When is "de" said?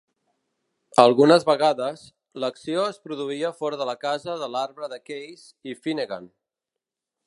3.83-3.91, 4.45-4.51, 4.97-5.03